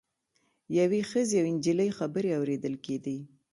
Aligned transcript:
یوې 0.79 1.01
ښځې 1.09 1.35
او 1.41 1.47
نجلۍ 1.55 1.89
خبرې 1.97 2.29
اوریدل 2.39 2.75
کیدې. 2.85 3.17